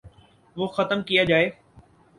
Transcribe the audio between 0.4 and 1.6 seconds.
وہ ختم کیا جائے۔